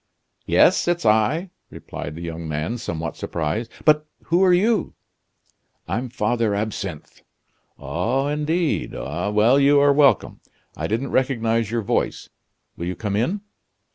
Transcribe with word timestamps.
"Yes, 0.47 0.87
it's 0.87 1.05
I!" 1.05 1.51
replied 1.69 2.15
the 2.15 2.23
young 2.23 2.47
man, 2.47 2.79
somewhat 2.79 3.15
surprised; 3.15 3.69
"but 3.85 4.07
who 4.23 4.43
are 4.43 4.51
you?" 4.51 4.95
"I'm 5.87 6.09
Father 6.09 6.55
Absinthe." 6.55 7.21
"Oh! 7.77 8.25
indeed! 8.25 8.93
Well, 8.93 9.59
you 9.59 9.79
are 9.79 9.93
welcome! 9.93 10.39
I 10.75 10.87
didn't 10.87 11.11
recognize 11.11 11.69
your 11.69 11.83
voice 11.83 12.29
will 12.75 12.87
you 12.87 12.95
come 12.95 13.15
in?" 13.15 13.41